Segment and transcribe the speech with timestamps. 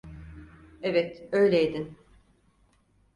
[0.81, 1.97] Evet, öyleydin.